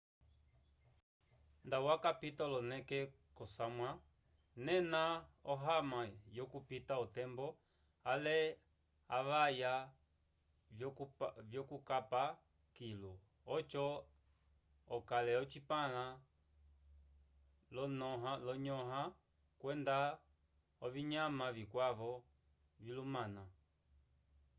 nda 1.65 1.77
wakapita 1.87 2.41
oloneke 2.47 2.99
k'osamwa 3.35 3.89
nena 4.65 5.01
ohama 5.53 5.99
yokupita 6.37 6.93
otembo 7.03 7.47
ale 8.11 8.37
avaya 9.17 9.73
vyukukapa 11.49 12.23
kilu 12.75 13.11
oco 13.55 13.85
okale 14.95 15.31
ocipãla 15.41 16.05
l'olonyõha 18.45 19.01
kwenda 19.61 19.97
ovinyama 20.85 21.45
vikwavo 21.57 22.11
vilumana 22.83 23.43